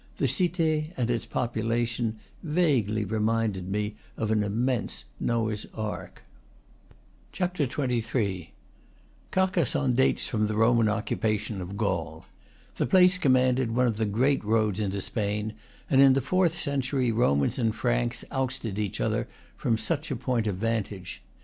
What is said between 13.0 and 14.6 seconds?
commanded one of the great